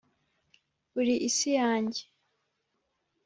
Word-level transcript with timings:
uri 0.99 1.15
isi 1.27 1.49
yanjye. 1.59 2.03